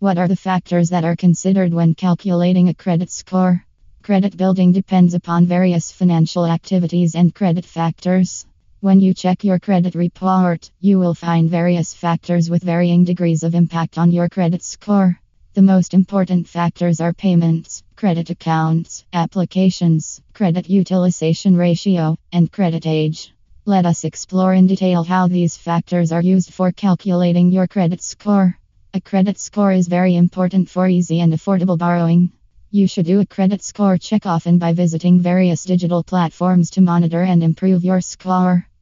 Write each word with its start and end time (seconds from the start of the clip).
What 0.00 0.16
are 0.16 0.28
the 0.28 0.34
factors 0.34 0.88
that 0.88 1.04
are 1.04 1.14
considered 1.14 1.74
when 1.74 1.94
calculating 1.94 2.70
a 2.70 2.74
credit 2.74 3.10
score? 3.10 3.66
Credit 4.02 4.34
building 4.34 4.72
depends 4.72 5.12
upon 5.12 5.44
various 5.44 5.92
financial 5.92 6.46
activities 6.46 7.14
and 7.14 7.34
credit 7.34 7.66
factors. 7.66 8.46
When 8.80 9.00
you 9.00 9.12
check 9.12 9.44
your 9.44 9.58
credit 9.58 9.94
report, 9.94 10.70
you 10.80 10.98
will 10.98 11.12
find 11.12 11.50
various 11.50 11.92
factors 11.92 12.48
with 12.48 12.62
varying 12.62 13.04
degrees 13.04 13.42
of 13.42 13.54
impact 13.54 13.98
on 13.98 14.10
your 14.10 14.30
credit 14.30 14.62
score. 14.62 15.20
The 15.52 15.60
most 15.60 15.92
important 15.92 16.48
factors 16.48 17.02
are 17.02 17.12
payments, 17.12 17.82
credit 17.94 18.30
accounts, 18.30 19.04
applications, 19.12 20.22
credit 20.32 20.70
utilization 20.70 21.58
ratio, 21.58 22.16
and 22.32 22.50
credit 22.50 22.86
age. 22.86 23.34
Let 23.66 23.84
us 23.84 24.04
explore 24.04 24.54
in 24.54 24.66
detail 24.66 25.02
how 25.04 25.28
these 25.28 25.58
factors 25.58 26.10
are 26.10 26.22
used 26.22 26.54
for 26.54 26.72
calculating 26.72 27.52
your 27.52 27.66
credit 27.66 28.02
score. 28.02 28.56
A 28.92 29.00
credit 29.00 29.38
score 29.38 29.70
is 29.70 29.86
very 29.86 30.16
important 30.16 30.68
for 30.68 30.88
easy 30.88 31.20
and 31.20 31.32
affordable 31.32 31.78
borrowing. 31.78 32.32
You 32.72 32.88
should 32.88 33.06
do 33.06 33.20
a 33.20 33.26
credit 33.26 33.62
score 33.62 33.96
check 33.96 34.26
often 34.26 34.58
by 34.58 34.72
visiting 34.72 35.20
various 35.20 35.64
digital 35.64 36.02
platforms 36.02 36.70
to 36.70 36.80
monitor 36.80 37.22
and 37.22 37.40
improve 37.40 37.84
your 37.84 38.00
score. 38.00 38.66